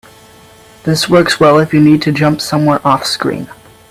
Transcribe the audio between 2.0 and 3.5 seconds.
to jump somewhere offscreen.